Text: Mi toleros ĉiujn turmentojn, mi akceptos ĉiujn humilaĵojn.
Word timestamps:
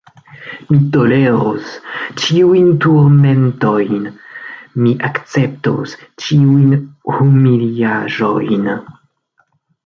Mi 0.67 0.77
toleros 0.93 1.73
ĉiujn 2.23 2.71
turmentojn, 2.85 4.07
mi 4.85 4.95
akceptos 5.11 5.95
ĉiujn 6.25 6.73
humilaĵojn. 7.19 8.69